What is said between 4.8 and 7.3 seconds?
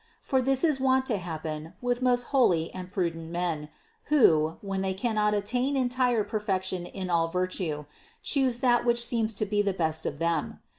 they cannot attain entire per fection in all